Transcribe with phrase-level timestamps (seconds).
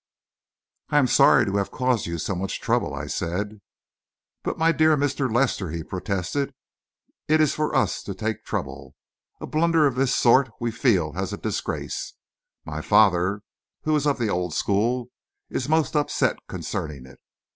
[0.89, 3.61] "I am sorry to have caused you so much trouble," I said.
[4.41, 5.31] "But, my dear Mr.
[5.31, 6.55] Lester," he protested,
[7.27, 8.95] "it is for us to take trouble.
[9.39, 12.15] A blunder of this sort we feel as a disgrace.
[12.65, 13.43] My father,
[13.83, 15.11] who is of the old school,
[15.51, 17.19] is most upset concerning it.